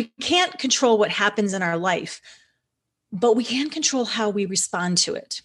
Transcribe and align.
We 0.00 0.10
can't 0.18 0.58
control 0.58 0.96
what 0.96 1.10
happens 1.10 1.52
in 1.52 1.60
our 1.60 1.76
life, 1.76 2.22
but 3.12 3.36
we 3.36 3.44
can 3.44 3.68
control 3.68 4.06
how 4.06 4.30
we 4.30 4.46
respond 4.46 4.96
to 4.96 5.14
it. 5.14 5.42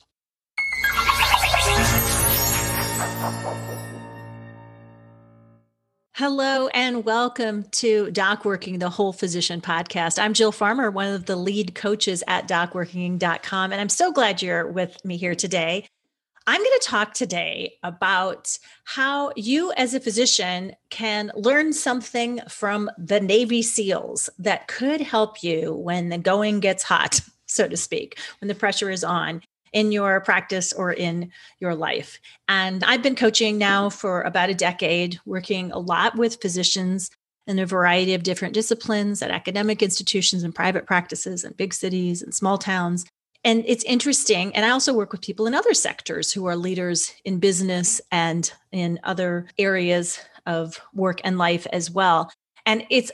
Hello 6.13 6.70
and 6.70 7.04
welcome 7.04 7.65
to 7.71 8.10
Doc 8.12 8.46
Working, 8.46 8.79
the 8.79 8.91
Whole 8.91 9.12
Physician 9.12 9.60
podcast. 9.60 10.18
I'm 10.18 10.33
Jill 10.33 10.54
Farmer, 10.54 10.90
one 10.90 11.14
of 11.14 11.26
the 11.26 11.36
lead 11.36 11.76
coaches 11.76 12.24
at 12.26 12.48
docworking.com, 12.48 13.74
and 13.74 13.82
I'm 13.82 13.90
so 13.90 14.14
glad 14.14 14.42
you're 14.42 14.72
with 14.72 15.04
me 15.04 15.18
here 15.18 15.36
today. 15.36 15.90
I'm 16.48 16.62
going 16.62 16.80
to 16.80 16.88
talk 16.88 17.16
today 17.16 17.73
about 17.82 18.57
how 18.84 19.32
you, 19.36 19.71
as 19.77 19.95
a 19.95 20.00
physician, 20.00 20.75
can 20.91 21.32
learn 21.36 21.73
something 21.73 22.39
from 22.48 22.91
the 23.00 23.20
Navy 23.20 23.64
SEALs 23.64 24.30
that 24.38 24.68
could 24.68 25.02
help 25.02 25.41
you 25.41 25.73
when 25.73 26.09
the 26.09 26.20
going 26.20 26.59
gets 26.59 26.84
hot, 26.84 27.21
so 27.48 27.68
to 27.68 27.76
speak, 27.76 28.20
when 28.40 28.48
the 28.48 28.55
pressure 28.55 28.91
is 28.91 29.04
on 29.04 29.41
in 29.73 29.91
your 29.91 30.21
practice 30.21 30.71
or 30.71 30.94
in 30.94 31.31
your 31.59 31.73
life. 31.73 32.20
And 32.48 32.84
I've 32.84 33.02
been 33.02 33.16
coaching 33.16 33.57
now 33.57 33.90
for 33.90 34.21
about 34.21 34.49
a 34.49 34.55
decade, 34.55 35.20
working 35.26 35.71
a 35.71 35.80
lot 35.80 36.16
with 36.16 36.41
physicians 36.41 37.09
in 37.48 37.59
a 37.59 37.66
variety 37.66 38.13
of 38.13 38.23
different 38.23 38.54
disciplines 38.54 39.21
at 39.21 39.32
academic 39.32 39.82
institutions 39.82 40.43
and 40.43 40.54
private 40.54 40.85
practices 40.85 41.43
in 41.43 41.54
big 41.54 41.73
cities 41.73 42.21
and 42.21 42.34
small 42.34 42.57
towns. 42.57 43.05
And 43.45 43.63
it's 43.67 43.84
interesting. 43.84 44.54
And 44.55 44.66
I 44.66 44.72
also 44.72 44.94
work 44.94 45.12
with 45.12 45.22
people 45.22 45.45
in 45.45 45.54
other 45.54 45.76
sectors 45.76 46.34
who 46.34 46.48
are 46.48 46.55
leaders 46.55 47.13
in 47.23 47.40
business 47.40 48.02
and 48.12 48.52
in 48.71 48.99
other 49.04 49.48
areas 49.59 50.20
of 50.48 50.81
work 50.94 51.21
and 51.23 51.38
life 51.38 51.68
as 51.71 51.91
well. 51.91 52.31
And 52.66 52.85
it's 52.90 53.12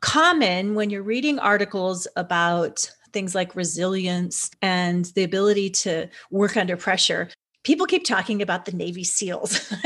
common 0.00 0.74
when 0.74 0.88
you're 0.88 1.02
reading 1.02 1.38
articles 1.38 2.08
about 2.16 2.90
things 3.12 3.34
like 3.34 3.54
resilience 3.54 4.50
and 4.62 5.04
the 5.14 5.22
ability 5.22 5.70
to 5.70 6.08
work 6.30 6.56
under 6.56 6.76
pressure 6.76 7.28
people 7.64 7.86
keep 7.86 8.04
talking 8.04 8.42
about 8.42 8.66
the 8.66 8.72
Navy 8.72 9.04
SEALs. 9.04 9.72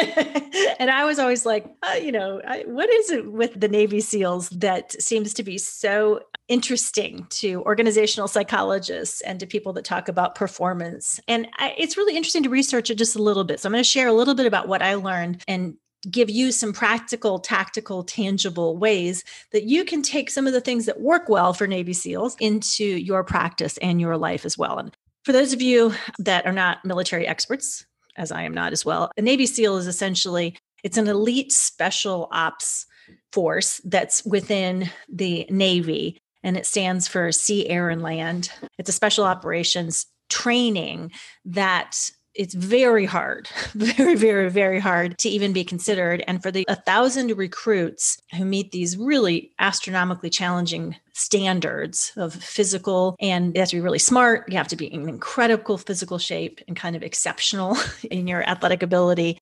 and 0.78 0.91
I 0.91 1.04
was 1.04 1.19
always 1.19 1.46
like, 1.46 1.64
uh, 1.82 1.94
you 1.94 2.12
know, 2.12 2.42
I, 2.46 2.64
what 2.66 2.91
is 2.91 3.10
it 3.10 3.32
with 3.32 3.58
the 3.58 3.69
Navy 3.69 4.00
SEALs 4.00 4.50
that 4.50 5.00
seems 5.00 5.32
to 5.34 5.42
be 5.42 5.56
so 5.58 6.20
interesting 6.48 7.27
to 7.30 7.62
organizational 7.62 8.28
psychologists 8.28 9.20
and 9.20 9.38
to 9.41 9.46
people 9.46 9.72
that 9.74 9.84
talk 9.84 10.08
about 10.08 10.34
performance? 10.34 11.20
And 11.28 11.48
I, 11.58 11.74
it's 11.78 11.96
really 11.96 12.16
interesting 12.16 12.42
to 12.42 12.50
research 12.50 12.91
it 12.91 12.96
just 12.96 13.16
a 13.16 13.22
little 13.22 13.44
bit. 13.44 13.60
So 13.60 13.68
I'm 13.68 13.72
going 13.72 13.84
to 13.84 13.88
share 13.88 14.08
a 14.08 14.12
little 14.12 14.34
bit 14.34 14.46
about 14.46 14.69
what 14.69 14.82
I 14.82 14.94
learned 14.94 15.44
and 15.46 15.76
give 16.10 16.30
you 16.30 16.52
some 16.52 16.72
practical, 16.72 17.38
tactical, 17.38 18.04
tangible 18.04 18.76
ways 18.76 19.24
that 19.52 19.64
you 19.64 19.84
can 19.84 20.02
take 20.02 20.30
some 20.30 20.46
of 20.46 20.52
the 20.52 20.60
things 20.60 20.86
that 20.86 21.00
work 21.00 21.28
well 21.28 21.52
for 21.52 21.66
Navy 21.66 21.92
SEALs 21.92 22.36
into 22.41 22.84
your 22.84 23.24
practice 23.24 23.78
and 23.78 24.00
your 24.00 24.16
life 24.16 24.44
as 24.44 24.56
well. 24.56 24.78
And 24.78 24.96
for 25.24 25.32
those 25.32 25.52
of 25.52 25.60
you 25.60 25.92
that 26.19 26.46
are 26.46 26.52
not 26.52 26.84
military 26.84 27.26
experts, 27.26 27.84
as 28.16 28.32
I 28.32 28.42
am 28.42 28.54
not 28.54 28.72
as 28.72 28.84
well, 28.84 29.10
a 29.16 29.22
Navy 29.22 29.46
SEAL 29.46 29.76
is 29.78 29.86
essentially 29.86 30.56
it's 30.84 30.96
an 30.96 31.08
elite 31.08 31.52
special 31.52 32.28
ops 32.30 32.86
force 33.32 33.80
that's 33.84 34.24
within 34.24 34.91
the 35.08 35.46
Navy 35.50 36.20
and 36.42 36.56
it 36.56 36.67
stands 36.67 37.08
for 37.08 37.33
Sea, 37.33 37.69
Air, 37.69 37.89
and 37.91 38.03
Land. 38.03 38.50
It's 38.78 38.89
a 38.89 38.92
special 38.92 39.25
operations 39.25 40.06
training 40.28 41.11
that 41.44 42.11
it's 42.39 42.55
very 42.55 43.05
hard, 43.05 43.48
very, 43.75 44.14
very, 44.14 44.48
very 44.48 44.78
hard 44.78 45.19
to 45.19 45.28
even 45.28 45.53
be 45.53 45.64
considered. 45.64 46.22
And 46.28 46.41
for 46.41 46.50
the 46.50 46.64
a 46.69 46.77
thousand 46.77 47.36
recruits 47.36 48.16
who 48.36 48.44
meet 48.44 48.70
these 48.70 48.97
really 48.97 49.50
astronomically 49.59 50.31
challenging 50.31 50.97
standards 51.14 52.12
of 52.16 52.33
physical, 52.33 53.16
and 53.20 53.55
you 53.55 53.61
have 53.61 53.70
to 53.70 53.77
be 53.77 53.81
really 53.81 53.98
smart, 53.98 54.48
you 54.48 54.56
have 54.56 54.69
to 54.69 54.77
be 54.77 54.86
in 54.86 55.09
incredible 55.09 55.78
physical 55.78 56.19
shape 56.19 56.61
and 56.69 56.77
kind 56.77 56.94
of 56.94 57.03
exceptional 57.03 57.77
in 58.11 58.28
your 58.28 58.48
athletic 58.48 58.84
ability. 58.84 59.38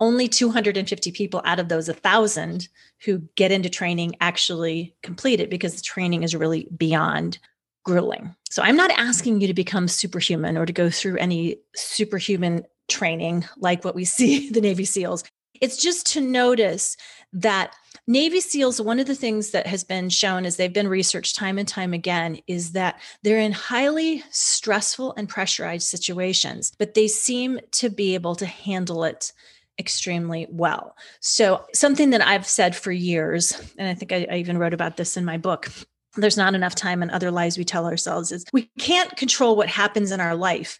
Only 0.00 0.28
250 0.28 1.12
people 1.12 1.42
out 1.44 1.60
of 1.60 1.68
those 1.68 1.88
1,000 1.88 2.68
who 3.04 3.18
get 3.36 3.52
into 3.52 3.68
training 3.68 4.16
actually 4.20 4.94
complete 5.02 5.40
it 5.40 5.50
because 5.50 5.76
the 5.76 5.82
training 5.82 6.22
is 6.22 6.34
really 6.34 6.68
beyond 6.76 7.38
grueling. 7.84 8.34
So 8.50 8.62
I'm 8.62 8.76
not 8.76 8.90
asking 8.92 9.40
you 9.40 9.46
to 9.46 9.54
become 9.54 9.88
superhuman 9.88 10.56
or 10.56 10.66
to 10.66 10.72
go 10.72 10.90
through 10.90 11.18
any 11.18 11.58
superhuman 11.74 12.64
training 12.88 13.44
like 13.58 13.84
what 13.84 13.94
we 13.94 14.04
see 14.16 14.50
the 14.50 14.60
Navy 14.60 14.84
SEALs. 14.84 15.24
It's 15.60 15.76
just 15.76 16.06
to 16.12 16.20
notice 16.20 16.96
that 17.34 17.74
Navy 18.06 18.40
SEALs, 18.40 18.80
one 18.80 18.98
of 18.98 19.06
the 19.06 19.14
things 19.14 19.50
that 19.50 19.66
has 19.66 19.84
been 19.84 20.08
shown 20.08 20.46
as 20.46 20.56
they've 20.56 20.72
been 20.72 20.88
researched 20.88 21.36
time 21.36 21.58
and 21.58 21.68
time 21.68 21.92
again 21.92 22.38
is 22.46 22.72
that 22.72 22.98
they're 23.22 23.38
in 23.38 23.52
highly 23.52 24.24
stressful 24.30 25.14
and 25.16 25.28
pressurized 25.28 25.86
situations, 25.86 26.72
but 26.78 26.94
they 26.94 27.06
seem 27.06 27.60
to 27.72 27.90
be 27.90 28.14
able 28.14 28.34
to 28.36 28.46
handle 28.46 29.04
it 29.04 29.32
extremely 29.80 30.46
well. 30.50 30.94
So, 31.18 31.64
something 31.74 32.10
that 32.10 32.24
I've 32.24 32.46
said 32.46 32.76
for 32.76 32.92
years, 32.92 33.60
and 33.76 33.88
I 33.88 33.94
think 33.94 34.12
I, 34.12 34.26
I 34.30 34.36
even 34.36 34.58
wrote 34.58 34.74
about 34.74 34.96
this 34.96 35.16
in 35.16 35.24
my 35.24 35.38
book, 35.38 35.68
there's 36.16 36.36
not 36.36 36.54
enough 36.54 36.74
time 36.74 37.02
and 37.02 37.10
other 37.10 37.30
lies 37.30 37.56
we 37.56 37.64
tell 37.64 37.86
ourselves 37.86 38.32
is 38.32 38.44
we 38.52 38.70
can't 38.78 39.16
control 39.16 39.56
what 39.56 39.68
happens 39.68 40.10
in 40.10 40.20
our 40.20 40.34
life 40.34 40.78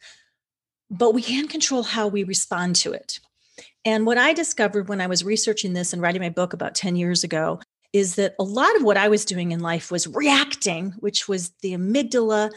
but 0.90 1.14
we 1.14 1.22
can 1.22 1.46
control 1.46 1.84
how 1.84 2.08
we 2.08 2.24
respond 2.24 2.74
to 2.76 2.92
it 2.92 3.20
and 3.84 4.06
what 4.06 4.18
i 4.18 4.32
discovered 4.32 4.88
when 4.88 5.00
i 5.00 5.06
was 5.06 5.24
researching 5.24 5.72
this 5.72 5.92
and 5.92 6.02
writing 6.02 6.22
my 6.22 6.28
book 6.28 6.52
about 6.52 6.74
10 6.74 6.96
years 6.96 7.22
ago 7.22 7.60
is 7.92 8.16
that 8.16 8.34
a 8.38 8.44
lot 8.44 8.74
of 8.76 8.82
what 8.82 8.96
i 8.96 9.08
was 9.08 9.24
doing 9.24 9.52
in 9.52 9.60
life 9.60 9.90
was 9.90 10.06
reacting 10.08 10.90
which 10.98 11.28
was 11.28 11.50
the 11.62 11.72
amygdala 11.72 12.50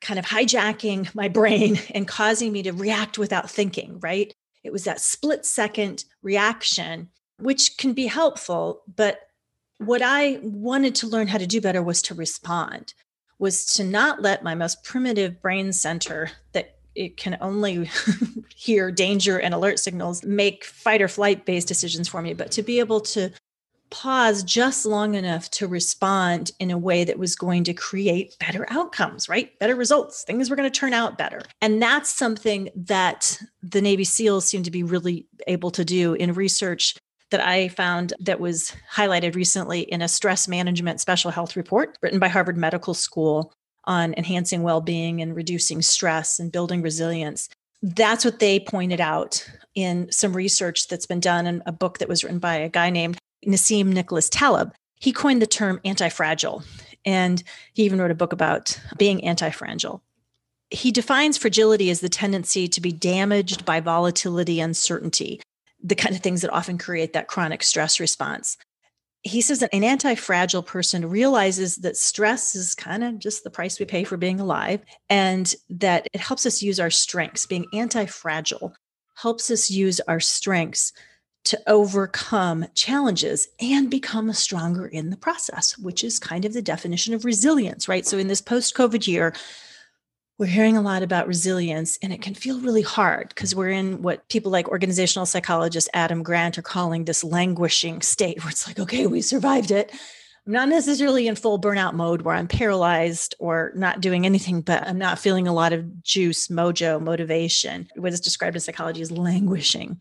kind 0.00 0.18
of 0.18 0.24
hijacking 0.24 1.12
my 1.14 1.28
brain 1.28 1.78
and 1.94 2.08
causing 2.08 2.52
me 2.52 2.62
to 2.62 2.72
react 2.72 3.18
without 3.18 3.50
thinking 3.50 3.98
right 4.00 4.32
it 4.68 4.72
was 4.72 4.84
that 4.84 5.00
split 5.00 5.44
second 5.44 6.04
reaction 6.22 7.08
which 7.40 7.76
can 7.76 7.92
be 7.92 8.06
helpful 8.06 8.82
but 8.94 9.28
what 9.78 10.02
I 10.02 10.40
wanted 10.42 10.94
to 10.96 11.06
learn 11.06 11.28
how 11.28 11.38
to 11.38 11.46
do 11.46 11.60
better 11.60 11.82
was 11.82 12.02
to 12.02 12.14
respond, 12.14 12.94
was 13.38 13.64
to 13.74 13.84
not 13.84 14.20
let 14.20 14.42
my 14.42 14.54
most 14.54 14.82
primitive 14.84 15.40
brain 15.40 15.72
center 15.72 16.32
that 16.52 16.76
it 16.94 17.16
can 17.16 17.38
only 17.40 17.88
hear 18.56 18.90
danger 18.90 19.38
and 19.38 19.54
alert 19.54 19.78
signals 19.78 20.24
make 20.24 20.64
fight 20.64 21.00
or 21.00 21.06
flight 21.06 21.46
based 21.46 21.68
decisions 21.68 22.08
for 22.08 22.20
me, 22.20 22.34
but 22.34 22.50
to 22.52 22.62
be 22.62 22.80
able 22.80 23.00
to 23.00 23.30
pause 23.90 24.42
just 24.42 24.84
long 24.84 25.14
enough 25.14 25.50
to 25.52 25.66
respond 25.66 26.52
in 26.58 26.70
a 26.70 26.78
way 26.78 27.04
that 27.04 27.18
was 27.18 27.34
going 27.34 27.64
to 27.64 27.74
create 27.74 28.36
better 28.38 28.66
outcomes, 28.70 29.28
right? 29.28 29.58
Better 29.58 29.74
results. 29.74 30.24
Things 30.24 30.50
were 30.50 30.56
going 30.56 30.70
to 30.70 30.78
turn 30.78 30.92
out 30.92 31.18
better. 31.18 31.42
And 31.60 31.82
that's 31.82 32.10
something 32.10 32.70
that 32.74 33.40
the 33.62 33.80
Navy 33.80 34.04
SEALs 34.04 34.46
seem 34.46 34.62
to 34.62 34.70
be 34.70 34.82
really 34.82 35.26
able 35.46 35.70
to 35.72 35.84
do 35.84 36.14
in 36.14 36.32
research 36.34 36.96
that 37.30 37.46
I 37.46 37.68
found 37.68 38.14
that 38.20 38.40
was 38.40 38.72
highlighted 38.92 39.34
recently 39.34 39.80
in 39.80 40.00
a 40.02 40.08
stress 40.08 40.48
management 40.48 41.00
special 41.00 41.30
health 41.30 41.56
report 41.56 41.98
written 42.02 42.18
by 42.18 42.28
Harvard 42.28 42.56
Medical 42.56 42.94
School 42.94 43.52
on 43.84 44.14
enhancing 44.16 44.62
well 44.62 44.80
being 44.80 45.20
and 45.20 45.34
reducing 45.34 45.82
stress 45.82 46.38
and 46.38 46.52
building 46.52 46.82
resilience. 46.82 47.48
That's 47.82 48.24
what 48.24 48.38
they 48.38 48.60
pointed 48.60 49.00
out 49.00 49.48
in 49.74 50.10
some 50.10 50.34
research 50.34 50.88
that's 50.88 51.06
been 51.06 51.20
done 51.20 51.46
in 51.46 51.62
a 51.64 51.72
book 51.72 51.98
that 51.98 52.08
was 52.08 52.24
written 52.24 52.38
by 52.38 52.56
a 52.56 52.68
guy 52.68 52.90
named 52.90 53.18
Nassim 53.46 53.86
Nicholas 53.86 54.28
Taleb. 54.28 54.72
He 55.00 55.12
coined 55.12 55.40
the 55.40 55.46
term 55.46 55.80
anti 55.84 56.08
fragile, 56.08 56.62
and 57.04 57.42
he 57.72 57.84
even 57.84 58.00
wrote 58.00 58.10
a 58.10 58.16
book 58.16 58.32
about 58.32 58.78
being 58.96 59.24
anti 59.24 59.50
fragile. 59.50 60.02
He 60.70 60.90
defines 60.90 61.38
fragility 61.38 61.90
as 61.90 62.00
the 62.00 62.08
tendency 62.08 62.68
to 62.68 62.80
be 62.80 62.92
damaged 62.92 63.64
by 63.64 63.80
volatility, 63.80 64.60
and 64.60 64.70
uncertainty, 64.70 65.40
the 65.82 65.94
kind 65.94 66.14
of 66.14 66.20
things 66.20 66.42
that 66.42 66.52
often 66.52 66.78
create 66.78 67.12
that 67.12 67.28
chronic 67.28 67.62
stress 67.62 68.00
response. 68.00 68.58
He 69.22 69.40
says 69.40 69.60
that 69.60 69.72
an 69.72 69.84
anti 69.84 70.14
fragile 70.14 70.62
person 70.62 71.08
realizes 71.08 71.76
that 71.76 71.96
stress 71.96 72.54
is 72.54 72.74
kind 72.74 73.02
of 73.02 73.18
just 73.18 73.44
the 73.44 73.50
price 73.50 73.78
we 73.78 73.86
pay 73.86 74.04
for 74.04 74.16
being 74.16 74.40
alive, 74.40 74.82
and 75.08 75.54
that 75.70 76.06
it 76.12 76.20
helps 76.20 76.44
us 76.44 76.62
use 76.62 76.80
our 76.80 76.90
strengths. 76.90 77.46
Being 77.46 77.66
anti 77.72 78.06
fragile 78.06 78.74
helps 79.14 79.50
us 79.50 79.70
use 79.70 80.00
our 80.00 80.20
strengths 80.20 80.92
to 81.44 81.58
overcome 81.66 82.66
challenges 82.74 83.48
and 83.60 83.90
become 83.90 84.32
stronger 84.32 84.86
in 84.86 85.10
the 85.10 85.16
process, 85.16 85.78
which 85.78 86.04
is 86.04 86.18
kind 86.18 86.44
of 86.44 86.52
the 86.52 86.62
definition 86.62 87.14
of 87.14 87.24
resilience, 87.24 87.88
right? 87.88 88.06
So, 88.06 88.18
in 88.18 88.28
this 88.28 88.40
post 88.40 88.74
COVID 88.74 89.06
year, 89.06 89.34
we're 90.38 90.46
hearing 90.46 90.76
a 90.76 90.82
lot 90.82 91.02
about 91.02 91.26
resilience 91.26 91.98
and 92.00 92.12
it 92.12 92.22
can 92.22 92.34
feel 92.34 92.60
really 92.60 92.82
hard 92.82 93.30
because 93.30 93.56
we're 93.56 93.70
in 93.70 94.02
what 94.02 94.28
people 94.28 94.52
like 94.52 94.68
organizational 94.68 95.26
psychologist 95.26 95.90
Adam 95.94 96.22
Grant 96.22 96.56
are 96.58 96.62
calling 96.62 97.04
this 97.04 97.24
languishing 97.24 98.02
state 98.02 98.42
where 98.44 98.50
it's 98.50 98.66
like, 98.66 98.78
okay, 98.78 99.06
we 99.08 99.20
survived 99.20 99.72
it. 99.72 99.92
I'm 100.46 100.52
not 100.52 100.68
necessarily 100.68 101.26
in 101.26 101.34
full 101.34 101.60
burnout 101.60 101.94
mode 101.94 102.22
where 102.22 102.34
I'm 102.34 102.48
paralyzed 102.48 103.34
or 103.38 103.72
not 103.74 104.00
doing 104.00 104.24
anything, 104.24 104.62
but 104.62 104.86
I'm 104.86 104.96
not 104.96 105.18
feeling 105.18 105.48
a 105.48 105.52
lot 105.52 105.72
of 105.72 106.02
juice, 106.02 106.48
mojo, 106.48 107.02
motivation. 107.02 107.88
What 107.96 108.12
is 108.12 108.20
described 108.20 108.56
in 108.56 108.60
psychology 108.60 109.02
as 109.02 109.10
languishing. 109.10 110.00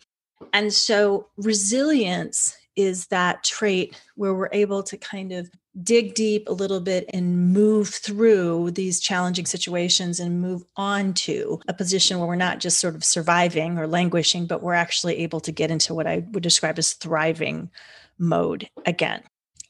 And 0.54 0.74
so 0.74 1.28
resilience 1.38 2.56
is 2.76 3.08
that 3.08 3.44
trait 3.44 4.00
where 4.16 4.34
we're 4.34 4.50
able 4.52 4.84
to 4.84 4.98
kind 4.98 5.32
of 5.32 5.50
dig 5.84 6.14
deep 6.16 6.48
a 6.48 6.54
little 6.54 6.80
bit 6.80 7.10
and 7.14 7.54
move 7.54 7.90
through 7.90 8.72
these 8.72 9.00
challenging 9.00 9.46
situations 9.46 10.20
and 10.20 10.42
move 10.42 10.64
on 10.76 11.14
to 11.14 11.60
a 11.68 11.74
position 11.74 12.18
where 12.18 12.28
we're 12.28 12.36
not 12.36 12.60
just 12.60 12.80
sort 12.80 12.96
of 12.96 13.04
surviving 13.04 13.78
or 13.78 13.88
languishing, 13.88 14.46
but 14.46 14.64
we're 14.64 14.74
actually 14.74 15.18
able 15.18 15.40
to 15.40 15.52
get 15.52 15.72
into 15.72 15.94
what 15.94 16.08
I 16.08 16.24
would 16.32 16.44
describe 16.44 16.80
as 16.80 16.94
thriving 16.94 17.70
mode 18.18 18.70
again. 18.86 19.22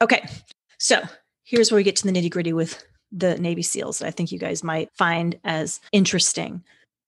Okay, 0.01 0.27
so 0.77 1.01
here's 1.43 1.71
where 1.71 1.77
we 1.77 1.83
get 1.83 1.95
to 1.97 2.07
the 2.07 2.13
nitty 2.13 2.29
gritty 2.29 2.53
with 2.53 2.83
the 3.11 3.37
Navy 3.37 3.61
SEALs 3.61 3.99
that 3.99 4.07
I 4.07 4.11
think 4.11 4.31
you 4.31 4.39
guys 4.39 4.63
might 4.63 4.91
find 4.93 5.39
as 5.43 5.79
interesting. 5.91 6.63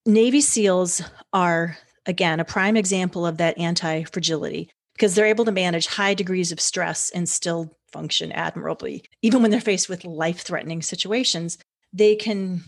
Navy 0.05 0.41
SEALs 0.41 1.01
are, 1.33 1.77
again, 2.09 2.39
a 2.39 2.45
prime 2.45 2.75
example 2.75 3.25
of 3.25 3.37
that 3.37 3.57
anti 3.57 4.03
fragility 4.03 4.69
because 4.93 5.15
they're 5.15 5.25
able 5.25 5.45
to 5.45 5.51
manage 5.51 5.87
high 5.87 6.13
degrees 6.13 6.51
of 6.51 6.59
stress 6.59 7.09
and 7.11 7.29
still 7.29 7.77
function 7.93 8.33
admirably. 8.33 9.05
Even 9.21 9.41
when 9.41 9.51
they're 9.51 9.61
faced 9.61 9.87
with 9.87 10.03
life 10.03 10.41
threatening 10.41 10.81
situations, 10.81 11.57
they 11.93 12.15
can 12.15 12.61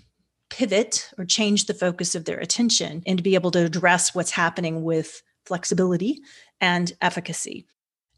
pivot 0.49 1.09
or 1.17 1.25
change 1.25 1.65
the 1.65 1.73
focus 1.73 2.15
of 2.15 2.25
their 2.25 2.39
attention 2.39 3.03
and 3.05 3.23
be 3.23 3.35
able 3.35 3.51
to 3.51 3.65
address 3.65 4.15
what's 4.15 4.31
happening 4.31 4.83
with 4.83 5.21
flexibility 5.45 6.19
and 6.61 6.93
efficacy. 7.01 7.65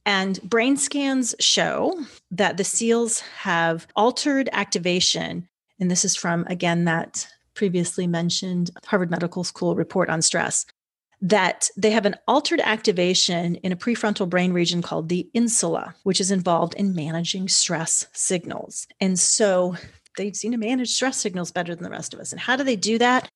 And 0.05 0.41
brain 0.43 0.75
scans 0.75 1.33
show 1.39 1.97
that 2.31 2.57
the 2.57 2.63
SEALs 2.63 3.21
have 3.21 3.87
altered 3.95 4.49
activation. 4.51 5.47
And 5.79 5.89
this 5.89 6.03
is 6.03 6.15
from, 6.15 6.45
again, 6.47 6.85
that 6.85 7.27
previously 7.55 8.07
mentioned 8.07 8.71
Harvard 8.85 9.11
Medical 9.11 9.43
School 9.43 9.75
report 9.75 10.09
on 10.09 10.21
stress 10.21 10.65
that 11.23 11.69
they 11.77 11.91
have 11.91 12.05
an 12.05 12.17
altered 12.27 12.59
activation 12.59 13.55
in 13.55 13.71
a 13.71 13.77
prefrontal 13.77 14.29
brain 14.29 14.51
region 14.51 14.81
called 14.81 15.07
the 15.07 15.29
insula, 15.33 15.95
which 16.03 16.19
is 16.19 16.31
involved 16.31 16.73
in 16.73 16.93
managing 16.93 17.47
stress 17.47 18.05
signals. 18.11 18.85
And 18.99 19.17
so 19.17 19.77
they 20.17 20.33
seem 20.33 20.51
to 20.51 20.57
manage 20.57 20.91
stress 20.91 21.15
signals 21.15 21.49
better 21.49 21.73
than 21.73 21.83
the 21.85 21.89
rest 21.89 22.13
of 22.13 22.19
us. 22.19 22.33
And 22.33 22.41
how 22.41 22.57
do 22.57 22.65
they 22.65 22.75
do 22.75 22.97
that? 22.97 23.29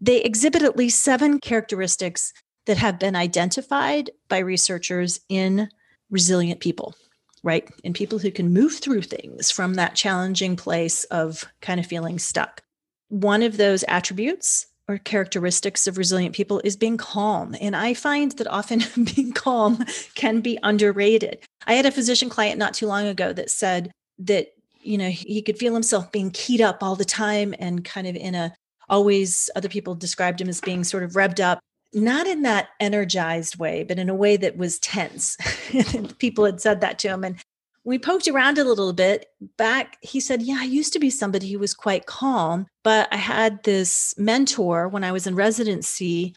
They 0.00 0.22
exhibit 0.22 0.62
at 0.62 0.78
least 0.78 1.02
seven 1.02 1.38
characteristics 1.38 2.32
that 2.64 2.78
have 2.78 2.98
been 2.98 3.14
identified 3.14 4.10
by 4.30 4.38
researchers 4.38 5.20
in 5.28 5.68
resilient 6.08 6.60
people, 6.60 6.94
right? 7.42 7.68
In 7.84 7.92
people 7.92 8.18
who 8.18 8.30
can 8.30 8.54
move 8.54 8.76
through 8.76 9.02
things 9.02 9.50
from 9.50 9.74
that 9.74 9.94
challenging 9.94 10.56
place 10.56 11.04
of 11.04 11.44
kind 11.60 11.78
of 11.78 11.84
feeling 11.84 12.18
stuck. 12.18 12.62
One 13.08 13.42
of 13.42 13.58
those 13.58 13.84
attributes 13.86 14.66
or 14.88 14.98
characteristics 14.98 15.86
of 15.86 15.96
resilient 15.96 16.34
people 16.34 16.60
is 16.64 16.76
being 16.76 16.96
calm. 16.96 17.56
And 17.60 17.74
I 17.74 17.94
find 17.94 18.32
that 18.32 18.46
often 18.46 18.82
being 19.14 19.32
calm 19.32 19.84
can 20.14 20.40
be 20.40 20.58
underrated. 20.62 21.38
I 21.66 21.74
had 21.74 21.86
a 21.86 21.90
physician 21.90 22.28
client 22.28 22.58
not 22.58 22.74
too 22.74 22.86
long 22.86 23.06
ago 23.06 23.32
that 23.32 23.50
said 23.50 23.90
that, 24.18 24.48
you 24.80 24.98
know, 24.98 25.08
he 25.08 25.40
could 25.42 25.58
feel 25.58 25.72
himself 25.72 26.12
being 26.12 26.30
keyed 26.30 26.60
up 26.60 26.82
all 26.82 26.96
the 26.96 27.04
time 27.04 27.54
and 27.58 27.84
kind 27.84 28.06
of 28.06 28.16
in 28.16 28.34
a 28.34 28.54
always 28.88 29.48
other 29.56 29.68
people 29.68 29.94
described 29.94 30.40
him 30.40 30.48
as 30.48 30.60
being 30.60 30.84
sort 30.84 31.02
of 31.02 31.12
revved 31.12 31.40
up 31.40 31.58
not 31.94 32.26
in 32.26 32.42
that 32.42 32.68
energized 32.80 33.56
way 33.56 33.84
but 33.84 33.98
in 33.98 34.08
a 34.08 34.14
way 34.14 34.36
that 34.36 34.56
was 34.56 34.78
tense 34.80 35.36
people 36.18 36.44
had 36.44 36.60
said 36.60 36.80
that 36.80 36.98
to 36.98 37.08
him 37.08 37.24
and 37.24 37.36
we 37.84 37.98
poked 37.98 38.28
around 38.28 38.58
a 38.58 38.64
little 38.64 38.92
bit. 38.92 39.26
Back 39.56 39.98
he 40.00 40.20
said 40.20 40.42
yeah 40.42 40.58
i 40.60 40.64
used 40.64 40.92
to 40.92 40.98
be 40.98 41.10
somebody 41.10 41.52
who 41.52 41.58
was 41.58 41.74
quite 41.74 42.06
calm 42.06 42.66
but 42.82 43.08
i 43.12 43.16
had 43.16 43.62
this 43.62 44.14
mentor 44.18 44.88
when 44.88 45.04
i 45.04 45.12
was 45.12 45.26
in 45.26 45.34
residency 45.34 46.34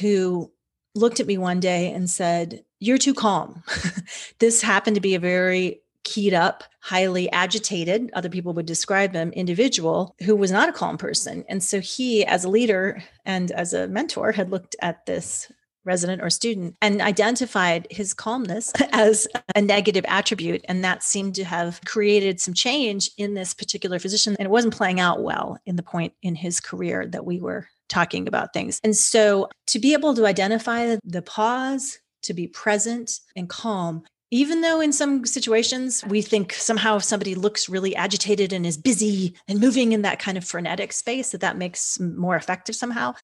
who 0.00 0.50
looked 0.94 1.20
at 1.20 1.26
me 1.26 1.38
one 1.38 1.60
day 1.60 1.92
and 1.92 2.10
said 2.10 2.64
you're 2.80 2.98
too 2.98 3.14
calm 3.14 3.62
this 4.38 4.62
happened 4.62 4.94
to 4.94 5.00
be 5.00 5.14
a 5.14 5.20
very 5.20 5.80
keyed 6.06 6.32
up 6.32 6.62
highly 6.80 7.30
agitated 7.32 8.10
other 8.14 8.28
people 8.28 8.52
would 8.52 8.64
describe 8.64 9.12
him 9.12 9.32
individual 9.32 10.14
who 10.22 10.36
was 10.36 10.52
not 10.52 10.68
a 10.68 10.72
calm 10.72 10.96
person. 10.96 11.44
And 11.48 11.60
so 11.60 11.80
he 11.80 12.24
as 12.24 12.44
a 12.44 12.48
leader 12.48 13.02
and 13.24 13.50
as 13.50 13.74
a 13.74 13.88
mentor 13.88 14.30
had 14.30 14.52
looked 14.52 14.76
at 14.80 15.04
this 15.04 15.50
resident 15.86 16.20
or 16.22 16.28
student 16.28 16.76
and 16.82 17.00
identified 17.00 17.86
his 17.90 18.12
calmness 18.12 18.72
as 18.92 19.26
a 19.54 19.62
negative 19.62 20.04
attribute. 20.08 20.64
And 20.68 20.84
that 20.84 21.02
seemed 21.02 21.34
to 21.36 21.44
have 21.44 21.80
created 21.86 22.40
some 22.40 22.54
change 22.54 23.10
in 23.16 23.34
this 23.34 23.54
particular 23.54 23.98
physician. 23.98 24.36
And 24.38 24.46
it 24.46 24.50
wasn't 24.50 24.76
playing 24.76 25.00
out 25.00 25.22
well 25.22 25.58
in 25.64 25.76
the 25.76 25.82
point 25.82 26.12
in 26.22 26.34
his 26.34 26.60
career 26.60 27.06
that 27.06 27.24
we 27.24 27.40
were 27.40 27.68
talking 27.88 28.26
about 28.26 28.52
things. 28.52 28.80
And 28.82 28.96
so 28.96 29.48
to 29.68 29.78
be 29.78 29.92
able 29.92 30.14
to 30.14 30.26
identify 30.26 30.96
the 31.04 31.22
pause, 31.22 31.98
to 32.22 32.34
be 32.34 32.48
present 32.48 33.20
and 33.36 33.48
calm 33.48 34.04
even 34.32 34.60
though 34.60 34.80
in 34.80 34.92
some 34.92 35.24
situations 35.24 36.04
we 36.06 36.20
think 36.20 36.52
somehow 36.52 36.96
if 36.96 37.04
somebody 37.04 37.34
looks 37.34 37.68
really 37.68 37.94
agitated 37.94 38.52
and 38.52 38.66
is 38.66 38.76
busy 38.76 39.34
and 39.46 39.60
moving 39.60 39.92
in 39.92 40.02
that 40.02 40.18
kind 40.18 40.36
of 40.36 40.44
frenetic 40.44 40.92
space 40.92 41.30
that 41.30 41.40
that 41.40 41.56
makes 41.56 42.00
more 42.00 42.36
effective 42.36 42.74
somehow 42.74 43.14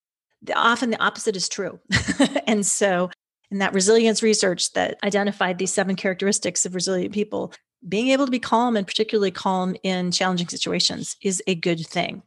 often 0.54 0.90
the 0.90 1.02
opposite 1.02 1.36
is 1.36 1.48
true. 1.48 1.78
and 2.46 2.64
so, 2.66 3.10
in 3.50 3.58
that 3.58 3.74
resilience 3.74 4.22
research 4.22 4.72
that 4.72 4.98
identified 5.04 5.58
these 5.58 5.72
seven 5.72 5.94
characteristics 5.94 6.64
of 6.64 6.74
resilient 6.74 7.12
people, 7.12 7.52
being 7.86 8.08
able 8.08 8.24
to 8.24 8.30
be 8.30 8.38
calm 8.38 8.76
and 8.76 8.86
particularly 8.86 9.30
calm 9.30 9.76
in 9.82 10.10
challenging 10.10 10.48
situations 10.48 11.16
is 11.20 11.42
a 11.46 11.54
good 11.54 11.86
thing. 11.86 12.22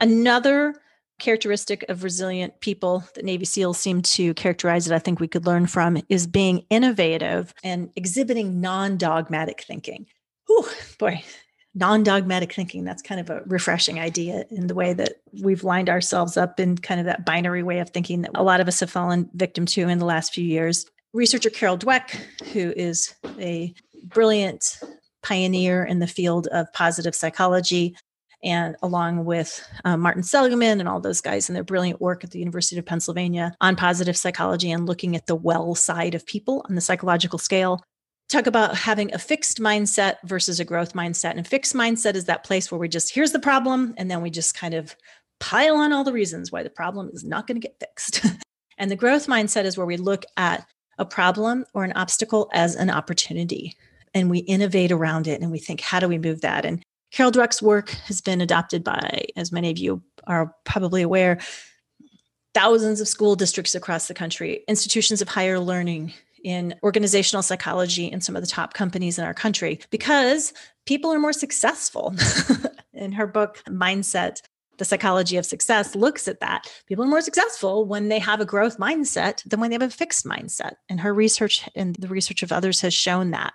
Another 0.00 0.74
characteristic 1.18 1.84
of 1.88 2.04
resilient 2.04 2.60
people 2.60 3.04
that 3.14 3.24
Navy 3.24 3.44
SEALs 3.44 3.78
seem 3.78 4.02
to 4.02 4.34
characterize 4.34 4.86
that 4.86 4.94
I 4.94 4.98
think 5.00 5.20
we 5.20 5.28
could 5.28 5.46
learn 5.46 5.66
from 5.66 6.00
is 6.08 6.26
being 6.26 6.64
innovative 6.70 7.52
and 7.64 7.90
exhibiting 7.96 8.60
non 8.60 8.96
dogmatic 8.96 9.62
thinking. 9.62 10.06
Whew, 10.46 10.66
boy, 10.98 11.22
non 11.74 12.02
dogmatic 12.02 12.52
thinking. 12.52 12.84
That's 12.84 13.02
kind 13.02 13.20
of 13.20 13.30
a 13.30 13.42
refreshing 13.46 14.00
idea 14.00 14.44
in 14.50 14.66
the 14.66 14.74
way 14.74 14.92
that 14.94 15.20
we've 15.42 15.64
lined 15.64 15.88
ourselves 15.88 16.36
up 16.36 16.58
in 16.60 16.76
kind 16.78 17.00
of 17.00 17.06
that 17.06 17.24
binary 17.24 17.62
way 17.62 17.78
of 17.78 17.90
thinking 17.90 18.22
that 18.22 18.32
a 18.34 18.42
lot 18.42 18.60
of 18.60 18.68
us 18.68 18.80
have 18.80 18.90
fallen 18.90 19.28
victim 19.34 19.66
to 19.66 19.88
in 19.88 19.98
the 19.98 20.04
last 20.04 20.34
few 20.34 20.44
years. 20.44 20.86
Researcher 21.12 21.50
Carol 21.50 21.78
Dweck, 21.78 22.10
who 22.52 22.72
is 22.76 23.14
a 23.38 23.74
brilliant 24.04 24.78
pioneer 25.22 25.84
in 25.84 25.98
the 25.98 26.06
field 26.06 26.46
of 26.48 26.72
positive 26.72 27.14
psychology, 27.14 27.96
and 28.42 28.76
along 28.82 29.24
with 29.24 29.66
uh, 29.84 29.96
Martin 29.96 30.22
Seligman 30.22 30.80
and 30.80 30.88
all 30.88 31.00
those 31.00 31.20
guys 31.20 31.48
and 31.48 31.56
their 31.56 31.64
brilliant 31.64 32.00
work 32.00 32.22
at 32.22 32.30
the 32.30 32.38
University 32.38 32.78
of 32.78 32.86
Pennsylvania 32.86 33.52
on 33.60 33.74
positive 33.74 34.16
psychology 34.16 34.70
and 34.70 34.86
looking 34.86 35.16
at 35.16 35.26
the 35.26 35.34
well 35.34 35.74
side 35.74 36.14
of 36.14 36.24
people 36.24 36.64
on 36.68 36.74
the 36.74 36.80
psychological 36.80 37.38
scale, 37.38 37.82
talk 38.28 38.46
about 38.46 38.76
having 38.76 39.12
a 39.14 39.18
fixed 39.18 39.58
mindset 39.58 40.16
versus 40.24 40.60
a 40.60 40.64
growth 40.64 40.92
mindset. 40.92 41.36
And 41.36 41.46
fixed 41.46 41.74
mindset 41.74 42.14
is 42.14 42.26
that 42.26 42.44
place 42.44 42.70
where 42.70 42.78
we 42.78 42.88
just, 42.88 43.14
here's 43.14 43.32
the 43.32 43.38
problem, 43.38 43.94
and 43.96 44.10
then 44.10 44.20
we 44.20 44.30
just 44.30 44.54
kind 44.54 44.74
of 44.74 44.94
pile 45.40 45.76
on 45.76 45.92
all 45.92 46.04
the 46.04 46.12
reasons 46.12 46.52
why 46.52 46.62
the 46.62 46.70
problem 46.70 47.10
is 47.12 47.24
not 47.24 47.46
going 47.46 47.60
to 47.60 47.66
get 47.66 47.78
fixed. 47.80 48.26
and 48.78 48.90
the 48.90 48.96
growth 48.96 49.26
mindset 49.26 49.64
is 49.64 49.76
where 49.76 49.86
we 49.86 49.96
look 49.96 50.24
at 50.36 50.66
a 50.98 51.04
problem 51.04 51.64
or 51.74 51.84
an 51.84 51.92
obstacle 51.92 52.50
as 52.52 52.74
an 52.74 52.90
opportunity 52.90 53.74
and 54.14 54.30
we 54.30 54.38
innovate 54.40 54.90
around 54.90 55.26
it 55.26 55.40
and 55.40 55.50
we 55.50 55.58
think, 55.58 55.80
how 55.80 56.00
do 56.00 56.08
we 56.08 56.18
move 56.18 56.40
that? 56.40 56.64
And 56.64 56.82
Carol 57.12 57.32
Dweck's 57.32 57.62
work 57.62 57.90
has 58.06 58.20
been 58.20 58.40
adopted 58.40 58.84
by, 58.84 59.26
as 59.36 59.52
many 59.52 59.70
of 59.70 59.78
you 59.78 60.02
are 60.26 60.54
probably 60.64 61.02
aware, 61.02 61.38
thousands 62.52 63.00
of 63.00 63.08
school 63.08 63.36
districts 63.36 63.74
across 63.74 64.08
the 64.08 64.14
country, 64.14 64.64
institutions 64.66 65.22
of 65.22 65.28
higher 65.28 65.60
learning, 65.60 66.12
in 66.44 66.74
organizational 66.82 67.42
psychology 67.42 68.06
in 68.06 68.20
some 68.20 68.36
of 68.36 68.42
the 68.42 68.48
top 68.48 68.74
companies 68.74 69.18
in 69.18 69.24
our 69.24 69.34
country 69.34 69.80
because 69.90 70.52
people 70.86 71.12
are 71.12 71.18
more 71.18 71.32
successful. 71.32 72.14
in 72.92 73.12
her 73.12 73.26
book, 73.26 73.62
Mindset, 73.68 74.40
the 74.78 74.84
psychology 74.84 75.36
of 75.36 75.44
success 75.44 75.94
looks 75.94 76.28
at 76.28 76.40
that. 76.40 76.70
People 76.86 77.04
are 77.04 77.08
more 77.08 77.20
successful 77.20 77.84
when 77.84 78.08
they 78.08 78.18
have 78.18 78.40
a 78.40 78.46
growth 78.46 78.78
mindset 78.78 79.42
than 79.44 79.60
when 79.60 79.70
they 79.70 79.74
have 79.74 79.82
a 79.82 79.90
fixed 79.90 80.24
mindset. 80.24 80.74
And 80.88 81.00
her 81.00 81.12
research 81.12 81.68
and 81.74 81.96
the 81.96 82.08
research 82.08 82.42
of 82.42 82.52
others 82.52 82.80
has 82.80 82.94
shown 82.94 83.32
that. 83.32 83.52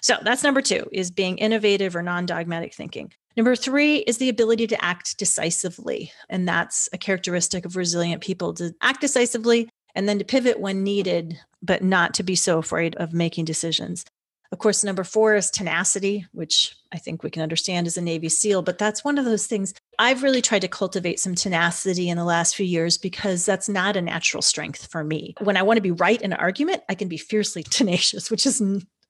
So 0.00 0.16
that's 0.22 0.42
number 0.42 0.62
two 0.62 0.88
is 0.90 1.10
being 1.10 1.38
innovative 1.38 1.94
or 1.94 2.02
non-dogmatic 2.02 2.74
thinking. 2.74 3.12
Number 3.36 3.54
three 3.54 3.98
is 3.98 4.18
the 4.18 4.28
ability 4.28 4.66
to 4.68 4.84
act 4.84 5.16
decisively. 5.18 6.12
And 6.28 6.46
that's 6.48 6.88
a 6.92 6.98
characteristic 6.98 7.64
of 7.64 7.76
resilient 7.76 8.20
people 8.20 8.52
to 8.54 8.74
act 8.82 9.00
decisively 9.00 9.68
and 9.94 10.08
then 10.08 10.18
to 10.18 10.24
pivot 10.24 10.60
when 10.60 10.82
needed, 10.82 11.38
but 11.62 11.82
not 11.82 12.14
to 12.14 12.22
be 12.22 12.34
so 12.34 12.58
afraid 12.58 12.94
of 12.96 13.12
making 13.12 13.44
decisions. 13.44 14.04
Of 14.52 14.58
course, 14.58 14.84
number 14.84 15.02
four 15.02 15.34
is 15.34 15.50
tenacity, 15.50 16.26
which 16.32 16.76
I 16.92 16.98
think 16.98 17.22
we 17.22 17.30
can 17.30 17.42
understand 17.42 17.86
as 17.86 17.96
a 17.96 18.02
Navy 18.02 18.28
SEAL, 18.28 18.60
but 18.62 18.76
that's 18.76 19.02
one 19.02 19.16
of 19.16 19.24
those 19.24 19.46
things 19.46 19.72
I've 19.98 20.22
really 20.22 20.42
tried 20.42 20.60
to 20.60 20.68
cultivate 20.68 21.18
some 21.18 21.34
tenacity 21.34 22.10
in 22.10 22.18
the 22.18 22.24
last 22.24 22.54
few 22.54 22.66
years 22.66 22.98
because 22.98 23.46
that's 23.46 23.68
not 23.68 23.96
a 23.96 24.02
natural 24.02 24.42
strength 24.42 24.88
for 24.90 25.02
me. 25.02 25.34
When 25.40 25.56
I 25.56 25.62
want 25.62 25.78
to 25.78 25.82
be 25.82 25.90
right 25.90 26.20
in 26.20 26.34
an 26.34 26.38
argument, 26.38 26.82
I 26.90 26.94
can 26.94 27.08
be 27.08 27.16
fiercely 27.16 27.62
tenacious, 27.70 28.30
which 28.30 28.44
is 28.44 28.62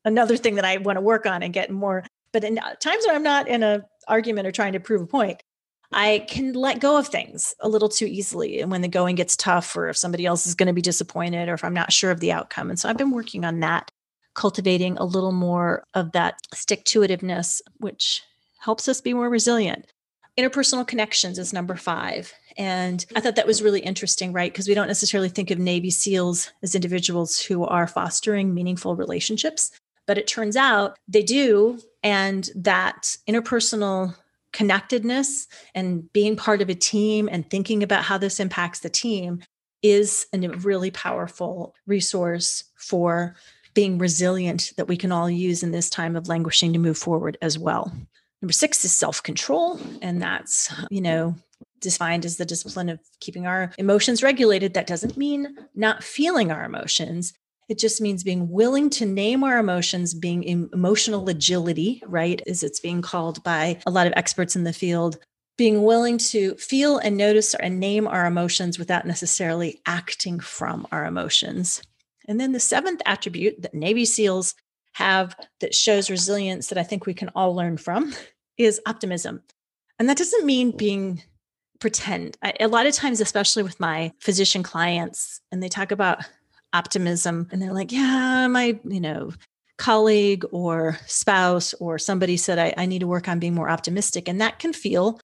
another 0.04 0.36
thing 0.36 0.54
that 0.54 0.64
I 0.64 0.76
want 0.76 0.96
to 0.96 1.00
work 1.00 1.26
on 1.26 1.42
and 1.42 1.52
get 1.52 1.70
more. 1.72 2.04
But 2.32 2.44
in 2.44 2.60
uh, 2.60 2.74
times 2.74 3.04
when 3.04 3.16
I'm 3.16 3.24
not 3.24 3.48
in 3.48 3.64
an 3.64 3.82
argument 4.06 4.46
or 4.46 4.52
trying 4.52 4.74
to 4.74 4.80
prove 4.80 5.02
a 5.02 5.06
point, 5.06 5.42
I 5.92 6.25
can 6.28 6.52
let 6.52 6.80
go 6.80 6.96
of 6.99 7.08
things 7.08 7.54
a 7.61 7.68
little 7.68 7.88
too 7.88 8.06
easily. 8.06 8.61
And 8.61 8.70
when 8.70 8.82
the 8.82 8.88
going 8.88 9.16
gets 9.16 9.37
tough, 9.37 9.76
or 9.76 9.88
if 9.88 9.96
somebody 9.96 10.26
else 10.26 10.46
is 10.46 10.54
going 10.54 10.68
to 10.68 10.72
be 10.72 10.82
disappointed, 10.82 11.49
or 11.49 11.54
if 11.54 11.64
I'm 11.64 11.75
not 11.75 11.92
sure 11.92 12.11
of 12.11 12.20
the 12.20 12.32
outcome. 12.32 12.70
And 12.70 12.78
so 12.78 12.88
I've 12.88 12.96
been 12.96 13.11
working 13.11 13.44
on 13.44 13.61
that 13.61 13.90
cultivating 14.34 14.96
a 14.96 15.04
little 15.04 15.32
more 15.32 15.84
of 15.94 16.12
that 16.12 16.38
stick 16.54 16.84
to 16.84 17.00
itiveness, 17.00 17.61
which 17.78 18.22
helps 18.58 18.88
us 18.88 19.00
be 19.00 19.14
more 19.14 19.28
resilient. 19.28 19.87
Interpersonal 20.38 20.87
connections 20.87 21.38
is 21.38 21.52
number 21.52 21.76
five. 21.76 22.32
And 22.56 23.04
I 23.14 23.20
thought 23.20 23.37
that 23.37 23.46
was 23.46 23.62
really 23.62 23.80
interesting, 23.80 24.32
right? 24.32 24.50
Because 24.50 24.68
we 24.68 24.75
don't 24.75 24.87
necessarily 24.87 25.28
think 25.28 25.50
of 25.50 25.58
Navy 25.58 25.90
SEALs 25.90 26.50
as 26.62 26.75
individuals 26.75 27.38
who 27.40 27.64
are 27.64 27.87
fostering 27.87 28.54
meaningful 28.54 28.96
relationships, 28.96 29.70
but 30.06 30.16
it 30.16 30.26
turns 30.26 30.56
out 30.56 30.96
they 31.06 31.22
do. 31.22 31.78
And 32.02 32.49
that 32.54 33.16
interpersonal 33.28 34.16
connectedness 34.52 35.49
and 35.75 36.12
being 36.12 36.37
part 36.37 36.61
of 36.61 36.68
a 36.68 36.75
team 36.75 37.28
and 37.30 37.49
thinking 37.49 37.82
about 37.82 38.04
how 38.04 38.18
this 38.18 38.40
impacts 38.40 38.80
the 38.80 38.90
team 38.90 39.42
is 39.82 40.26
a 40.32 40.38
really 40.49 40.90
powerful 40.90 41.75
resource 41.87 42.64
for 42.76 43.35
being 43.75 43.99
resilient 43.99 44.73
that 44.76 44.88
we 44.88 44.97
can 44.97 45.12
all 45.12 45.30
use 45.30 45.62
in 45.62 45.71
this 45.71 45.90
time 45.90 46.14
of 46.14 46.28
languishing 46.28 46.73
to 46.73 46.78
move 46.78 46.99
forward 46.99 47.38
as 47.42 47.59
well. 47.59 47.92
Number 48.42 48.52
six 48.52 48.85
is 48.85 48.94
self 48.94 49.23
control. 49.23 49.80
And 50.02 50.21
that's, 50.21 50.73
you 50.90 51.00
know, 51.00 51.37
defined 51.80 52.25
as 52.25 52.37
the 52.37 52.44
discipline 52.44 52.88
of 52.88 53.00
keeping 53.21 53.47
our 53.47 53.73
emotions 53.78 54.23
regulated. 54.23 54.75
That 54.75 54.87
doesn't 54.87 55.16
mean 55.16 55.56
not 55.75 56.04
feeling 56.04 56.50
our 56.50 56.64
emotions. 56.64 57.32
It 57.69 57.78
just 57.78 58.00
means 58.00 58.25
being 58.25 58.50
willing 58.50 58.90
to 58.90 59.07
name 59.07 59.45
our 59.45 59.59
emotions, 59.59 60.14
being 60.14 60.45
emotional 60.45 61.28
agility, 61.28 62.02
right? 62.07 62.42
As 62.47 62.62
it's 62.62 62.81
being 62.81 63.02
called 63.02 63.42
by 63.42 63.81
a 63.87 63.90
lot 63.90 64.07
of 64.07 64.12
experts 64.16 64.57
in 64.57 64.64
the 64.64 64.73
field. 64.73 65.19
Being 65.59 65.83
willing 65.83 66.19
to 66.19 66.54
feel 66.57 66.99
and 66.99 67.16
notice 67.16 67.54
and 67.54 67.78
name 67.78 68.09
our 68.09 68.26
emotions 68.26 68.78
without 68.78 69.07
necessarily 69.07 69.81
acting 69.87 70.40
from 70.40 70.87
our 70.90 71.04
emotions. 71.04 71.83
And 72.26 72.40
then 72.40 72.52
the 72.52 72.61
seventh 72.61 73.02
attribute 73.07 73.62
that 73.62 73.75
Navy 73.75 74.04
SEALs 74.04 74.54
have 74.95 75.37
that 75.61 75.75
shows 75.75 76.11
resilience 76.11 76.69
that 76.69 76.78
I 76.78 76.83
think 76.83 77.07
we 77.07 77.14
can 77.14 77.31
all 77.35 77.54
learn 77.54 77.76
from 77.76 78.14
is 78.59 78.81
optimism. 78.87 79.42
And 79.99 80.09
that 80.09 80.16
doesn't 80.16 80.47
mean 80.47 80.76
being 80.76 81.23
pretend. 81.81 82.37
I, 82.42 82.54
a 82.61 82.69
lot 82.69 82.87
of 82.87 82.95
times, 82.95 83.21
especially 83.21 83.62
with 83.62 83.81
my 83.81 84.12
physician 84.21 84.62
clients, 84.62 85.40
and 85.50 85.62
they 85.62 85.69
talk 85.69 85.90
about 85.90 86.25
optimism 86.72 87.48
and 87.50 87.60
they're 87.60 87.72
like, 87.72 87.92
yeah, 87.92 88.46
my, 88.48 88.78
you 88.84 89.00
know, 89.00 89.32
colleague 89.78 90.44
or 90.52 90.98
spouse 91.06 91.74
or 91.74 91.98
somebody 91.98 92.36
said, 92.36 92.58
I, 92.58 92.74
I 92.76 92.86
need 92.86 93.00
to 93.00 93.06
work 93.06 93.28
on 93.28 93.38
being 93.38 93.54
more 93.54 93.68
optimistic. 93.68 94.28
And 94.28 94.40
that 94.40 94.58
can 94.58 94.72
feel 94.72 95.18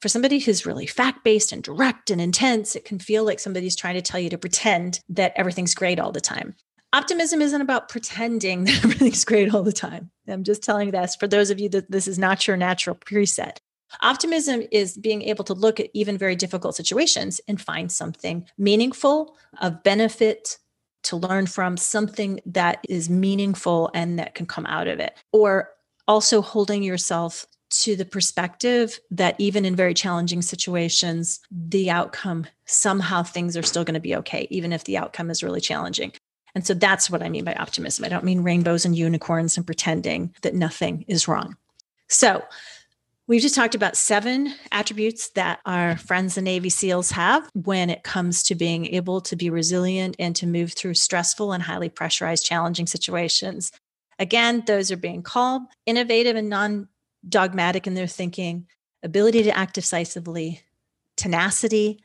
for 0.00 0.08
somebody 0.08 0.40
who's 0.40 0.66
really 0.66 0.86
fact 0.86 1.22
based 1.22 1.52
and 1.52 1.62
direct 1.62 2.10
and 2.10 2.20
intense, 2.20 2.74
it 2.74 2.84
can 2.84 2.98
feel 2.98 3.24
like 3.24 3.38
somebody's 3.38 3.76
trying 3.76 3.94
to 3.94 4.02
tell 4.02 4.18
you 4.18 4.30
to 4.30 4.38
pretend 4.38 5.00
that 5.08 5.32
everything's 5.36 5.74
great 5.74 6.00
all 6.00 6.12
the 6.12 6.20
time. 6.20 6.54
Optimism 6.92 7.40
isn't 7.40 7.60
about 7.60 7.88
pretending 7.88 8.64
that 8.64 8.84
everything's 8.84 9.24
great 9.24 9.54
all 9.54 9.62
the 9.62 9.72
time. 9.72 10.10
I'm 10.28 10.44
just 10.44 10.62
telling 10.62 10.86
you 10.86 10.92
this 10.92 11.16
for 11.16 11.28
those 11.28 11.50
of 11.50 11.60
you 11.60 11.68
that 11.70 11.90
this 11.90 12.08
is 12.08 12.18
not 12.18 12.46
your 12.46 12.56
natural 12.56 12.96
preset. 12.96 13.58
Optimism 14.00 14.62
is 14.70 14.96
being 14.96 15.22
able 15.22 15.44
to 15.44 15.54
look 15.54 15.78
at 15.78 15.90
even 15.94 16.18
very 16.18 16.34
difficult 16.34 16.74
situations 16.74 17.40
and 17.46 17.60
find 17.60 17.92
something 17.92 18.46
meaningful, 18.56 19.36
of 19.60 19.82
benefit, 19.82 20.58
to 21.04 21.16
learn 21.16 21.46
from, 21.46 21.76
something 21.76 22.40
that 22.46 22.84
is 22.88 23.10
meaningful 23.10 23.90
and 23.94 24.18
that 24.18 24.34
can 24.34 24.46
come 24.46 24.66
out 24.66 24.88
of 24.88 25.00
it. 25.00 25.14
Or 25.32 25.70
also 26.08 26.42
holding 26.42 26.82
yourself 26.82 27.46
to 27.70 27.96
the 27.96 28.04
perspective 28.04 28.98
that 29.10 29.34
even 29.38 29.64
in 29.64 29.74
very 29.74 29.94
challenging 29.94 30.42
situations, 30.42 31.40
the 31.50 31.90
outcome, 31.90 32.46
somehow 32.66 33.22
things 33.22 33.56
are 33.56 33.62
still 33.62 33.84
going 33.84 33.94
to 33.94 34.00
be 34.00 34.14
okay, 34.16 34.46
even 34.50 34.72
if 34.72 34.84
the 34.84 34.98
outcome 34.98 35.30
is 35.30 35.42
really 35.42 35.60
challenging. 35.60 36.12
And 36.54 36.66
so 36.66 36.74
that's 36.74 37.08
what 37.08 37.22
I 37.22 37.30
mean 37.30 37.44
by 37.44 37.54
optimism. 37.54 38.04
I 38.04 38.08
don't 38.08 38.24
mean 38.24 38.42
rainbows 38.42 38.84
and 38.84 38.94
unicorns 38.94 39.56
and 39.56 39.64
pretending 39.64 40.34
that 40.42 40.54
nothing 40.54 41.06
is 41.08 41.26
wrong. 41.26 41.56
So 42.08 42.42
we've 43.32 43.40
just 43.40 43.54
talked 43.54 43.74
about 43.74 43.96
seven 43.96 44.52
attributes 44.72 45.30
that 45.30 45.58
our 45.64 45.96
friends 45.96 46.34
the 46.34 46.42
Navy 46.42 46.68
SEALs 46.68 47.12
have 47.12 47.48
when 47.54 47.88
it 47.88 48.02
comes 48.02 48.42
to 48.42 48.54
being 48.54 48.84
able 48.88 49.22
to 49.22 49.36
be 49.36 49.48
resilient 49.48 50.16
and 50.18 50.36
to 50.36 50.46
move 50.46 50.74
through 50.74 50.92
stressful 50.92 51.50
and 51.50 51.62
highly 51.62 51.88
pressurized, 51.88 52.44
challenging 52.44 52.86
situations. 52.86 53.72
Again, 54.18 54.64
those 54.66 54.92
are 54.92 54.98
being 54.98 55.22
calm, 55.22 55.66
innovative, 55.86 56.36
and 56.36 56.50
non 56.50 56.88
dogmatic 57.26 57.86
in 57.86 57.94
their 57.94 58.06
thinking, 58.06 58.66
ability 59.02 59.44
to 59.44 59.56
act 59.56 59.76
decisively, 59.76 60.60
tenacity, 61.16 62.00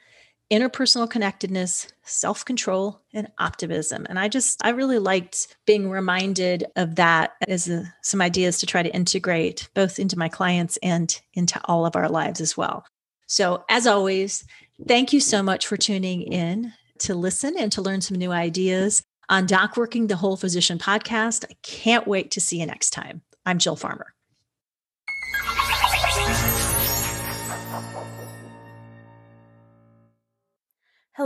interpersonal 0.52 1.10
connectedness, 1.10 1.88
self 2.04 2.46
control, 2.46 3.02
and 3.14 3.30
optimism. 3.38 4.06
And 4.10 4.18
I 4.20 4.28
just, 4.28 4.64
I 4.64 4.70
really 4.70 5.00
liked 5.00 5.56
being 5.66 5.90
reminded 5.90 6.66
of 6.76 6.96
that 6.96 7.34
as 7.48 7.70
a, 7.70 7.94
some 8.02 8.22
ideas 8.22 8.60
to 8.60 8.66
try 8.66 8.84
to 8.84 8.94
integrate 8.96 9.70
both 9.74 10.00
into 10.00 10.18
my 10.18 10.30
clients 10.30 10.78
and 10.78 11.20
into 11.34 11.60
all 11.66 11.86
of 11.86 11.96
our 11.96 12.10
lives 12.10 12.42
as 12.42 12.56
well. 12.56 12.86
So, 13.28 13.66
as 13.70 13.86
always, 13.86 14.46
thank 14.88 15.12
you 15.12 15.20
so 15.20 15.44
much 15.44 15.68
for 15.68 15.76
tuning 15.76 16.22
in 16.22 16.74
to 17.00 17.14
listen 17.14 17.56
and 17.58 17.72
to 17.74 17.82
learn 17.82 18.02
some 18.02 18.18
new 18.18 18.32
ideas 18.32 19.04
on 19.30 19.46
Doc 19.46 19.76
Working 19.76 20.08
the 20.08 20.16
Whole 20.16 20.38
Physician 20.38 20.78
podcast. 20.78 21.44
I 21.50 21.56
can't 21.62 22.08
wait 22.08 22.32
to 22.32 22.42
see 22.42 22.60
you 22.60 22.66
next 22.66 22.92
time. 22.92 23.22
I'm 23.46 23.60
Jill 23.60 23.76
Farmer. 23.76 24.14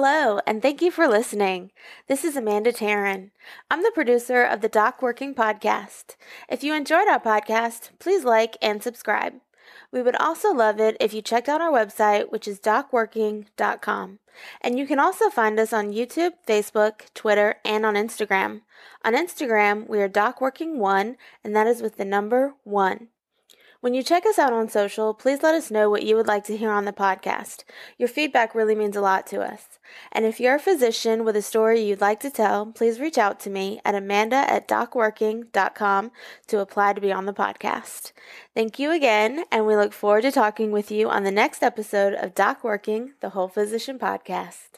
Hello, 0.03 0.39
and 0.48 0.63
thank 0.63 0.81
you 0.81 0.89
for 0.89 1.08
listening. 1.08 1.70
This 2.08 2.25
is 2.25 2.36
Amanda 2.36 2.74
Taryn. 2.74 3.29
I'm 3.70 3.84
the 3.84 3.91
producer 3.93 4.43
of 4.43 4.62
the 4.62 4.67
Doc 4.67 5.00
Working 5.00 5.36
Podcast. 5.36 6.15
If 6.50 6.63
you 6.63 6.74
enjoyed 6.74 7.08
our 7.08 7.20
podcast, 7.20 7.91
please 8.00 8.24
like 8.24 8.58
and 8.63 8.81
subscribe. 8.81 9.36
We 9.91 10.01
would 10.01 10.15
also 10.15 10.51
love 10.55 10.79
it 10.79 10.98
if 11.00 11.13
you 11.13 11.22
checked 11.22 11.48
out 11.48 11.62
our 11.62 11.70
website, 11.70 12.31
which 12.31 12.48
is 12.48 12.60
docworking.com. 12.60 14.17
And 14.62 14.79
you 14.79 14.88
can 14.88 15.00
also 15.00 15.29
find 15.29 15.60
us 15.60 15.72
on 15.72 15.93
YouTube, 15.93 16.31
Facebook, 16.48 17.13
Twitter, 17.13 17.58
and 17.63 17.86
on 17.86 17.93
Instagram. 17.93 18.62
On 19.05 19.13
Instagram, 19.13 19.88
we 19.88 20.01
are 20.01 20.10
DocWorking1, 20.10 21.15
and 21.43 21.55
that 21.55 21.67
is 21.67 21.84
with 21.84 21.98
the 21.98 22.05
number 22.05 22.55
1. 22.63 23.08
When 23.81 23.95
you 23.95 24.03
check 24.03 24.27
us 24.27 24.38
out 24.38 24.53
on 24.53 24.69
social, 24.69 25.11
please 25.15 25.41
let 25.41 25.55
us 25.55 25.71
know 25.71 25.89
what 25.89 26.03
you 26.03 26.15
would 26.15 26.27
like 26.27 26.43
to 26.43 26.55
hear 26.55 26.69
on 26.69 26.85
the 26.85 26.93
podcast. 26.93 27.63
Your 27.97 28.07
feedback 28.07 28.53
really 28.53 28.75
means 28.75 28.95
a 28.95 29.01
lot 29.01 29.25
to 29.27 29.41
us. 29.41 29.79
And 30.11 30.23
if 30.23 30.39
you're 30.39 30.53
a 30.53 30.59
physician 30.59 31.25
with 31.25 31.35
a 31.35 31.41
story 31.41 31.81
you'd 31.81 32.00
like 32.00 32.19
to 32.19 32.29
tell, 32.29 32.67
please 32.67 33.00
reach 33.00 33.17
out 33.17 33.39
to 33.39 33.50
me 33.50 33.81
at 33.83 33.95
amanda 33.95 34.35
at 34.35 34.67
docworking.com 34.67 36.11
to 36.45 36.59
apply 36.59 36.93
to 36.93 37.01
be 37.01 37.11
on 37.11 37.25
the 37.25 37.33
podcast. 37.33 38.11
Thank 38.53 38.77
you 38.77 38.91
again, 38.91 39.45
and 39.51 39.65
we 39.65 39.75
look 39.75 39.93
forward 39.93 40.21
to 40.21 40.31
talking 40.31 40.69
with 40.69 40.91
you 40.91 41.09
on 41.09 41.23
the 41.23 41.31
next 41.31 41.63
episode 41.63 42.13
of 42.13 42.35
Doc 42.35 42.63
Working, 42.63 43.13
the 43.19 43.29
Whole 43.29 43.47
Physician 43.47 43.97
Podcast. 43.97 44.70